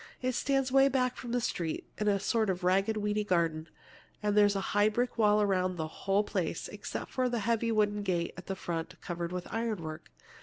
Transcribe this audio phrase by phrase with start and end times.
[0.19, 3.69] It stands 'way back from the street, in a sort of ragged, weedy garden,
[4.23, 8.01] and there's a high brick wall around the whole place, except for a heavy wooden
[8.01, 10.09] gate at the front covered with ironwork.